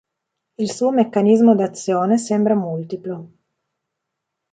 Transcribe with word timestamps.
Il 0.55 0.71
suo 0.71 0.89
meccanismo 0.89 1.53
d'azione 1.53 2.17
sembra 2.17 2.55
multiplo. 2.55 3.29